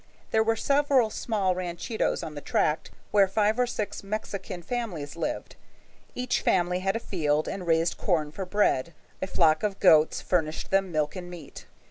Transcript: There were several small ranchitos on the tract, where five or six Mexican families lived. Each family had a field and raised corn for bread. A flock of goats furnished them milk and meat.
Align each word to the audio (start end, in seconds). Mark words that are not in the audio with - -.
There 0.31 0.41
were 0.41 0.55
several 0.55 1.11
small 1.11 1.53
ranchitos 1.53 2.23
on 2.23 2.33
the 2.33 2.41
tract, 2.41 2.89
where 3.11 3.27
five 3.27 3.59
or 3.59 3.67
six 3.67 4.01
Mexican 4.01 4.63
families 4.63 5.15
lived. 5.15 5.57
Each 6.15 6.41
family 6.41 6.79
had 6.79 6.95
a 6.95 6.99
field 6.99 7.47
and 7.47 7.67
raised 7.67 7.97
corn 7.99 8.31
for 8.31 8.43
bread. 8.47 8.95
A 9.21 9.27
flock 9.27 9.61
of 9.61 9.79
goats 9.79 10.19
furnished 10.19 10.71
them 10.71 10.91
milk 10.91 11.15
and 11.15 11.29
meat. 11.29 11.67